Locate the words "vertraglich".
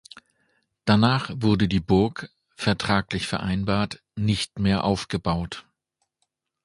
2.55-3.27